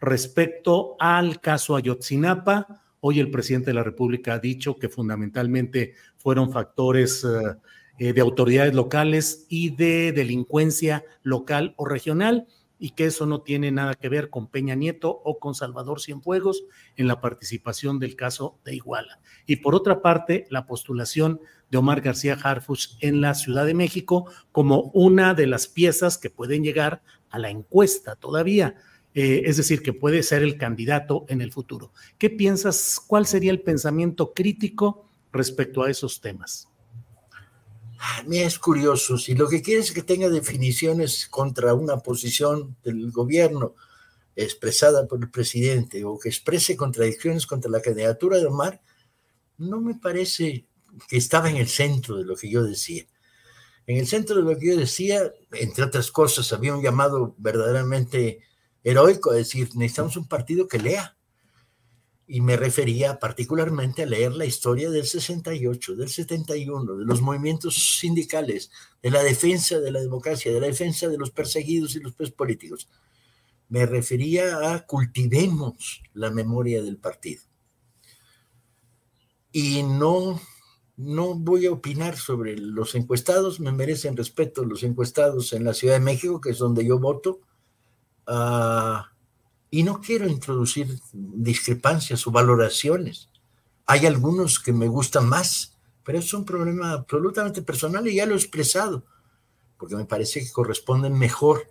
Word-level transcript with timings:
respecto 0.00 0.96
al 0.98 1.40
caso 1.40 1.76
Ayotzinapa. 1.76 2.82
Hoy 3.00 3.20
el 3.20 3.30
presidente 3.30 3.70
de 3.70 3.74
la 3.74 3.84
República 3.84 4.34
ha 4.34 4.38
dicho 4.38 4.76
que 4.76 4.88
fundamentalmente 4.88 5.94
fueron 6.16 6.52
factores 6.52 7.24
eh, 7.24 7.56
eh, 7.98 8.12
de 8.12 8.20
autoridades 8.20 8.74
locales 8.74 9.46
y 9.48 9.70
de 9.70 10.12
delincuencia 10.12 11.04
local 11.22 11.74
o 11.76 11.86
regional 11.86 12.46
y 12.78 12.92
que 12.92 13.04
eso 13.04 13.26
no 13.26 13.42
tiene 13.42 13.70
nada 13.70 13.94
que 13.94 14.08
ver 14.08 14.30
con 14.30 14.46
Peña 14.48 14.74
Nieto 14.74 15.20
o 15.22 15.38
con 15.38 15.54
Salvador 15.54 16.00
Cienfuegos 16.00 16.64
en 16.96 17.06
la 17.08 17.20
participación 17.20 17.98
del 17.98 18.16
caso 18.16 18.58
de 18.64 18.74
Iguala. 18.74 19.20
Y 19.46 19.56
por 19.56 19.74
otra 19.74 20.00
parte, 20.00 20.46
la 20.48 20.66
postulación 20.66 21.40
de 21.70 21.76
Omar 21.76 22.00
García 22.00 22.38
Harfuch 22.42 22.96
en 23.00 23.20
la 23.20 23.34
Ciudad 23.34 23.66
de 23.66 23.74
México 23.74 24.30
como 24.50 24.90
una 24.94 25.34
de 25.34 25.46
las 25.46 25.68
piezas 25.68 26.16
que 26.16 26.30
pueden 26.30 26.64
llegar 26.64 27.02
a 27.28 27.38
la 27.38 27.50
encuesta 27.50 28.16
todavía. 28.16 28.76
Eh, 29.14 29.42
es 29.46 29.56
decir, 29.56 29.82
que 29.82 29.92
puede 29.92 30.22
ser 30.22 30.42
el 30.42 30.56
candidato 30.56 31.24
en 31.28 31.40
el 31.40 31.52
futuro. 31.52 31.92
¿Qué 32.16 32.30
piensas? 32.30 33.00
¿Cuál 33.04 33.26
sería 33.26 33.50
el 33.50 33.60
pensamiento 33.60 34.32
crítico 34.32 35.08
respecto 35.32 35.82
a 35.82 35.90
esos 35.90 36.20
temas? 36.20 36.68
A 37.98 38.22
mí 38.22 38.38
es 38.38 38.58
curioso, 38.58 39.18
si 39.18 39.34
lo 39.34 39.48
que 39.48 39.60
quiere 39.60 39.82
es 39.82 39.92
que 39.92 40.02
tenga 40.02 40.30
definiciones 40.30 41.26
contra 41.26 41.74
una 41.74 41.98
posición 41.98 42.76
del 42.82 43.10
gobierno 43.10 43.74
expresada 44.36 45.06
por 45.06 45.20
el 45.20 45.30
presidente 45.30 46.04
o 46.04 46.18
que 46.18 46.30
exprese 46.30 46.76
contradicciones 46.76 47.46
contra 47.46 47.70
la 47.70 47.82
candidatura 47.82 48.38
de 48.38 48.46
Omar, 48.46 48.80
no 49.58 49.80
me 49.80 49.96
parece 49.96 50.64
que 51.08 51.18
estaba 51.18 51.50
en 51.50 51.56
el 51.56 51.68
centro 51.68 52.16
de 52.16 52.24
lo 52.24 52.36
que 52.36 52.48
yo 52.48 52.62
decía. 52.62 53.04
En 53.86 53.98
el 53.98 54.06
centro 54.06 54.36
de 54.36 54.42
lo 54.42 54.58
que 54.58 54.68
yo 54.68 54.76
decía, 54.76 55.30
entre 55.52 55.84
otras 55.84 56.10
cosas, 56.10 56.52
había 56.54 56.74
un 56.74 56.82
llamado 56.82 57.34
verdaderamente 57.38 58.40
heroico, 58.82 59.32
es 59.32 59.48
decir, 59.48 59.68
necesitamos 59.74 60.16
un 60.16 60.26
partido 60.26 60.68
que 60.68 60.78
lea. 60.78 61.16
Y 62.26 62.40
me 62.40 62.56
refería 62.56 63.18
particularmente 63.18 64.04
a 64.04 64.06
leer 64.06 64.32
la 64.32 64.44
historia 64.44 64.88
del 64.88 65.04
68, 65.04 65.96
del 65.96 66.08
71, 66.08 66.96
de 66.96 67.04
los 67.04 67.20
movimientos 67.20 67.98
sindicales, 67.98 68.70
de 69.02 69.10
la 69.10 69.22
defensa 69.24 69.80
de 69.80 69.90
la 69.90 70.00
democracia, 70.00 70.52
de 70.52 70.60
la 70.60 70.68
defensa 70.68 71.08
de 71.08 71.18
los 71.18 71.32
perseguidos 71.32 71.96
y 71.96 72.00
los 72.00 72.14
presos 72.14 72.34
políticos. 72.34 72.88
Me 73.68 73.84
refería 73.84 74.72
a 74.72 74.86
cultivemos 74.86 76.02
la 76.14 76.30
memoria 76.30 76.82
del 76.82 76.98
partido. 76.98 77.42
Y 79.52 79.82
no, 79.82 80.40
no 80.96 81.34
voy 81.34 81.66
a 81.66 81.72
opinar 81.72 82.16
sobre 82.16 82.56
los 82.56 82.94
encuestados, 82.94 83.58
me 83.58 83.72
merecen 83.72 84.16
respeto 84.16 84.64
los 84.64 84.84
encuestados 84.84 85.52
en 85.52 85.64
la 85.64 85.74
Ciudad 85.74 85.94
de 85.94 86.00
México, 86.00 86.40
que 86.40 86.50
es 86.50 86.58
donde 86.58 86.84
yo 86.84 87.00
voto, 87.00 87.40
Ah, 88.32 89.10
y 89.72 89.82
no 89.82 90.00
quiero 90.00 90.28
introducir 90.28 91.00
discrepancias 91.12 92.24
o 92.26 92.30
valoraciones. 92.30 93.28
Hay 93.86 94.06
algunos 94.06 94.60
que 94.60 94.72
me 94.72 94.86
gustan 94.86 95.28
más, 95.28 95.76
pero 96.04 96.18
es 96.18 96.32
un 96.32 96.44
problema 96.44 96.92
absolutamente 96.92 97.60
personal 97.60 98.06
y 98.06 98.14
ya 98.14 98.26
lo 98.26 98.34
he 98.34 98.38
expresado, 98.38 99.04
porque 99.76 99.96
me 99.96 100.04
parece 100.04 100.40
que 100.40 100.52
corresponden 100.52 101.18
mejor 101.18 101.68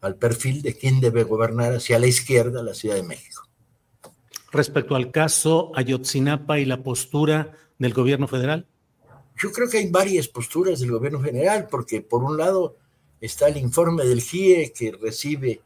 al 0.00 0.16
perfil 0.16 0.62
de 0.62 0.74
quien 0.76 1.00
debe 1.00 1.24
gobernar 1.24 1.74
hacia 1.74 1.98
la 1.98 2.06
izquierda 2.06 2.62
la 2.62 2.72
Ciudad 2.72 2.94
de 2.94 3.02
México. 3.02 3.46
Respecto 4.50 4.96
al 4.96 5.10
caso 5.10 5.72
Ayotzinapa 5.74 6.58
y 6.58 6.64
la 6.64 6.82
postura 6.82 7.52
del 7.78 7.92
gobierno 7.92 8.28
federal. 8.28 8.66
Yo 9.36 9.52
creo 9.52 9.68
que 9.68 9.78
hay 9.78 9.90
varias 9.90 10.26
posturas 10.26 10.80
del 10.80 10.90
gobierno 10.90 11.20
general, 11.20 11.68
porque 11.70 12.00
por 12.00 12.24
un 12.24 12.38
lado 12.38 12.76
está 13.20 13.48
el 13.48 13.58
informe 13.58 14.04
del 14.04 14.22
GIE 14.22 14.72
que 14.74 14.92
recibe 14.92 15.60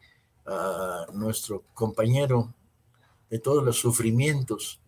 a 0.46 1.06
nuestro 1.12 1.64
compañero 1.74 2.52
de 3.30 3.38
todos 3.38 3.64
los 3.64 3.78
sufrimientos 3.78 4.80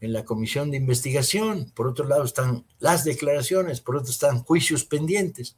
en 0.00 0.12
la 0.12 0.24
comisión 0.24 0.70
de 0.70 0.78
investigación. 0.78 1.70
Por 1.74 1.86
otro 1.86 2.06
lado 2.06 2.24
están 2.24 2.64
las 2.78 3.04
declaraciones, 3.04 3.80
por 3.80 3.96
otro 3.96 4.10
están 4.10 4.42
juicios 4.42 4.84
pendientes. 4.84 5.56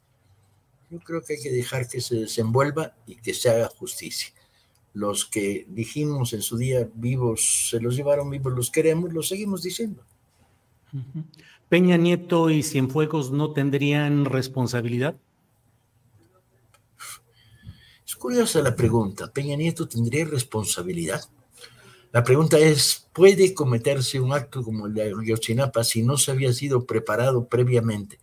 Yo 0.89 0.99
creo 0.99 1.23
que 1.23 1.33
hay 1.33 1.41
que 1.41 1.51
dejar 1.51 1.87
que 1.87 2.01
se 2.01 2.15
desenvuelva 2.15 2.95
y 3.07 3.15
que 3.15 3.33
se 3.33 3.49
haga 3.49 3.67
justicia. 3.67 4.33
Los 4.93 5.25
que 5.25 5.65
dijimos 5.69 6.33
en 6.33 6.43
su 6.43 6.57
día 6.57 6.87
vivos, 6.93 7.69
se 7.71 7.79
los 7.79 7.95
llevaron 7.95 8.29
vivos, 8.29 8.53
los 8.53 8.69
queremos, 8.69 9.11
los 9.11 9.27
seguimos 9.27 9.63
diciendo. 9.63 10.03
Peña 11.69 11.97
Nieto 11.97 12.51
y 12.51 12.61
Cienfuegos 12.61 13.31
no 13.31 13.53
tendrían 13.53 14.25
responsabilidad. 14.25 15.15
Curiosa 18.23 18.61
la 18.61 18.73
pregunta. 18.73 19.33
¿Peña 19.33 19.57
Nieto 19.57 19.85
tendría 19.85 20.23
responsabilidad? 20.23 21.25
La 22.13 22.23
pregunta 22.23 22.57
es, 22.57 23.05
¿puede 23.11 23.53
cometerse 23.53 24.17
un 24.17 24.31
acto 24.31 24.63
como 24.63 24.87
el 24.87 24.93
de 24.93 25.01
Ayotzinapa 25.01 25.83
si 25.83 26.03
no 26.03 26.15
se 26.15 26.31
había 26.31 26.53
sido 26.53 26.85
preparado 26.85 27.49
previamente 27.49 28.21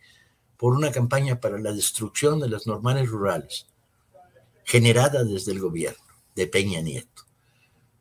por 0.56 0.72
una 0.72 0.90
campaña 0.90 1.38
para 1.38 1.58
la 1.58 1.74
destrucción 1.74 2.40
de 2.40 2.48
las 2.48 2.66
normales 2.66 3.10
rurales 3.10 3.66
generada 4.64 5.22
desde 5.22 5.52
el 5.52 5.60
gobierno 5.60 6.02
de 6.34 6.46
Peña 6.46 6.80
Nieto? 6.80 7.24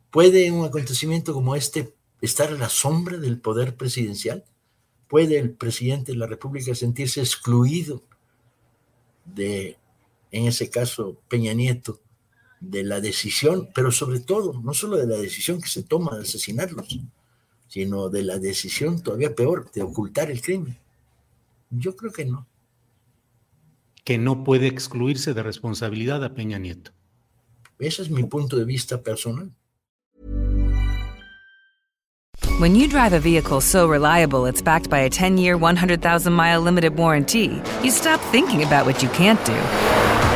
¿Puede 0.09 0.49
un 0.51 0.63
acontecimiento 0.63 1.33
como 1.33 1.53
este 1.57 1.93
estar 2.21 2.47
a 2.47 2.57
la 2.57 2.69
sombra 2.69 3.17
del 3.17 3.41
poder 3.41 3.75
presidencial? 3.75 4.45
¿Puede 5.09 5.37
el 5.37 5.51
presidente 5.51 6.13
de 6.13 6.17
la 6.17 6.27
República 6.27 6.73
sentirse 6.75 7.19
excluido 7.19 8.01
de 9.25 9.78
en 10.31 10.45
ese 10.45 10.69
caso 10.69 11.21
Peña 11.27 11.53
Nieto, 11.53 11.99
de 12.59 12.83
la 12.83 12.99
decisión, 12.99 13.69
pero 13.73 13.91
sobre 13.91 14.19
todo, 14.19 14.61
no 14.61 14.73
solo 14.73 14.97
de 14.97 15.07
la 15.07 15.17
decisión 15.17 15.61
que 15.61 15.69
se 15.69 15.83
toma 15.83 16.15
de 16.15 16.23
asesinarlos, 16.23 16.99
sino 17.67 18.09
de 18.09 18.23
la 18.23 18.37
decisión 18.37 19.01
todavía 19.01 19.33
peor, 19.33 19.71
de 19.71 19.81
ocultar 19.81 20.29
el 20.29 20.41
crimen. 20.41 20.77
Yo 21.69 21.95
creo 21.95 22.11
que 22.11 22.25
no. 22.25 22.47
Que 24.03 24.17
no 24.17 24.43
puede 24.43 24.67
excluirse 24.67 25.33
de 25.33 25.43
responsabilidad 25.43 26.23
a 26.23 26.33
Peña 26.33 26.57
Nieto. 26.57 26.91
Ese 27.77 28.01
es 28.01 28.09
mi 28.09 28.23
punto 28.23 28.57
de 28.57 28.65
vista 28.65 29.01
personal. 29.01 29.51
When 32.59 32.75
you 32.75 32.89
drive 32.89 33.13
a 33.13 33.21
vehicle 33.21 33.61
so 33.61 33.87
reliable 33.87 34.45
it's 34.45 34.61
backed 34.61 34.89
by 34.89 34.99
a 34.99 35.09
10-year, 35.09 35.57
100,000-mile 35.57 36.59
limited 36.59 36.97
warranty, 36.97 37.61
you 37.81 37.89
stop 37.89 38.19
thinking 38.33 38.63
about 38.63 38.85
what 38.85 39.01
you 39.01 39.07
can't 39.09 39.39
do 39.45 39.55